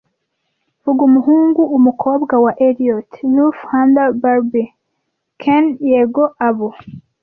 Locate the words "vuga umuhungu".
0.83-1.61